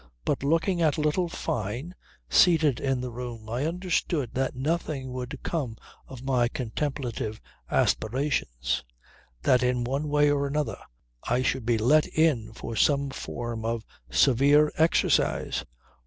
But 0.25 0.41
looking 0.43 0.81
at 0.81 0.97
little 0.97 1.29
Fyne 1.29 1.93
seated 2.27 2.79
in 2.79 3.01
the 3.01 3.11
room 3.11 3.47
I 3.47 3.67
understood 3.67 4.31
that 4.33 4.55
nothing 4.55 5.11
would 5.13 5.37
come 5.43 5.77
of 6.07 6.23
my 6.23 6.47
contemplative 6.47 7.39
aspirations; 7.69 8.83
that 9.43 9.61
in 9.61 9.83
one 9.83 10.09
way 10.09 10.31
or 10.31 10.47
another 10.47 10.79
I 11.25 11.43
should 11.43 11.67
be 11.67 11.77
let 11.77 12.07
in 12.07 12.51
for 12.53 12.75
some 12.75 13.11
form 13.11 13.63
of 13.63 13.85
severe 14.09 14.71
exercise. 14.75 15.65